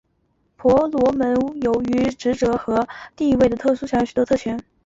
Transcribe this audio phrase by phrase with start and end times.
[0.55, 4.59] 婆罗门由于职责和地位的特殊可享有许多特权。